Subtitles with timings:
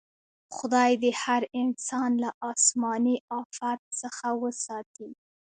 [0.55, 5.09] خدای دې هر انسان له اسماني افت څخه وساتي.